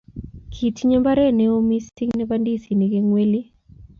[0.53, 3.41] kitinye mbaret neoo misiing nebo ndizinik eng' weli